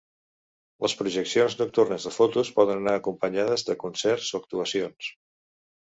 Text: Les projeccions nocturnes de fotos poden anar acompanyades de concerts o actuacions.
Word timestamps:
Les 0.85 0.95
projeccions 1.01 1.57
nocturnes 1.59 2.09
de 2.11 2.15
fotos 2.17 2.51
poden 2.59 2.83
anar 2.83 2.97
acompanyades 3.03 3.69
de 3.71 3.79
concerts 3.87 4.35
o 4.37 4.43
actuacions. 4.45 5.17